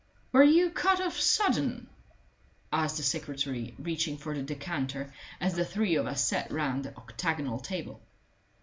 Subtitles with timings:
[0.31, 1.85] "Were you cut off sudden?"
[2.73, 6.97] asked the secretary, reaching for the decanter, as the three of us sat round the
[6.97, 8.01] octagonal table.